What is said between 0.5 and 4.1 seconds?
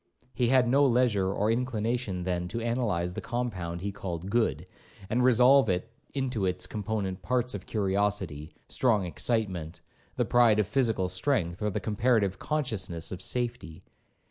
no leisure or inclination, then, to analyse the compound he